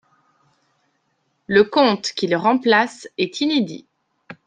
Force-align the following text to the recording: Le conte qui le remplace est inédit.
Le 1.45 1.63
conte 1.63 2.13
qui 2.13 2.25
le 2.25 2.35
remplace 2.35 3.07
est 3.19 3.39
inédit. 3.41 3.85